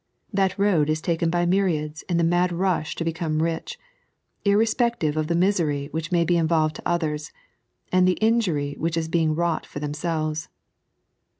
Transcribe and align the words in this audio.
That 0.33 0.57
road 0.57 0.89
is 0.89 0.99
taken 0.99 1.29
by 1.29 1.45
myriads 1.45 2.01
in 2.09 2.17
the 2.17 2.23
mad 2.23 2.51
rush 2.51 2.95
to 2.95 3.03
become 3.03 3.43
rich, 3.43 3.77
irrespective 4.43 5.15
of 5.15 5.27
the 5.27 5.35
misery 5.35 5.89
which 5.91 6.11
may 6.11 6.25
be 6.25 6.37
involved 6.37 6.77
to 6.77 6.89
others, 6.89 7.31
and 7.91 8.07
the 8.07 8.17
injury 8.19 8.75
which 8.79 8.97
is 8.97 9.07
being 9.07 9.35
wrought 9.35 9.63
for 9.67 9.79
themselves. 9.79 10.49